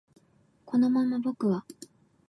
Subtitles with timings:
[0.65, 1.63] このまま僕は